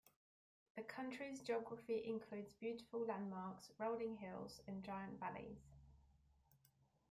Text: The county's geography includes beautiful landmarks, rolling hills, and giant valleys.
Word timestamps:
The 0.75 0.81
county's 0.81 1.43
geography 1.43 2.05
includes 2.07 2.53
beautiful 2.55 3.01
landmarks, 3.05 3.69
rolling 3.77 4.15
hills, 4.15 4.59
and 4.65 4.83
giant 4.83 5.19
valleys. 5.19 5.59